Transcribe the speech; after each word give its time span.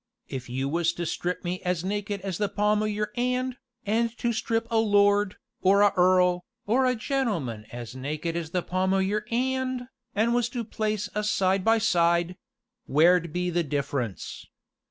If 0.27 0.49
you 0.49 0.67
was 0.67 0.93
to 0.93 1.05
strip 1.05 1.43
me 1.43 1.61
as 1.61 1.83
naked 1.85 2.21
as 2.21 2.39
the 2.39 2.49
palm 2.49 2.81
o' 2.81 2.87
your 2.87 3.11
'and, 3.15 3.57
an' 3.85 4.09
to 4.17 4.33
strip 4.33 4.65
a 4.71 4.77
lord, 4.79 5.37
or 5.61 5.83
a 5.83 5.93
earl, 5.95 6.43
or 6.65 6.87
a 6.87 6.95
gentleman 6.95 7.67
as 7.71 7.95
naked 7.95 8.35
as 8.35 8.49
the 8.49 8.63
palm 8.63 8.95
o' 8.95 8.97
your 8.97 9.25
'and, 9.29 9.89
an' 10.15 10.33
was 10.33 10.49
to 10.49 10.63
place 10.63 11.07
us 11.13 11.29
side 11.29 11.63
by 11.63 11.77
side 11.77 12.35
where'd 12.87 13.31
be 13.31 13.51
the 13.51 13.61
difference? 13.61 14.47